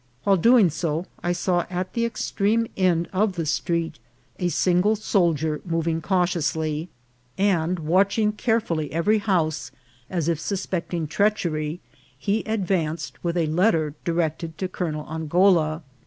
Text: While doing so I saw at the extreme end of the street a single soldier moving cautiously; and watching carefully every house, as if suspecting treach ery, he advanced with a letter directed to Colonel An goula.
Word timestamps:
While 0.23 0.37
doing 0.37 0.71
so 0.71 1.05
I 1.21 1.31
saw 1.31 1.67
at 1.69 1.93
the 1.93 2.05
extreme 2.05 2.65
end 2.75 3.07
of 3.13 3.33
the 3.33 3.45
street 3.45 3.99
a 4.39 4.47
single 4.49 4.95
soldier 4.95 5.61
moving 5.63 6.01
cautiously; 6.01 6.89
and 7.37 7.77
watching 7.77 8.31
carefully 8.31 8.91
every 8.91 9.19
house, 9.19 9.69
as 10.09 10.27
if 10.27 10.39
suspecting 10.39 11.07
treach 11.07 11.45
ery, 11.45 11.81
he 12.17 12.41
advanced 12.47 13.23
with 13.23 13.37
a 13.37 13.45
letter 13.45 13.93
directed 14.03 14.57
to 14.57 14.67
Colonel 14.67 15.05
An 15.07 15.29
goula. 15.29 15.83